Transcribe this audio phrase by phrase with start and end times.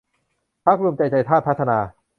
[0.65, 1.77] พรรครวมใจไทยชาติพัฒนา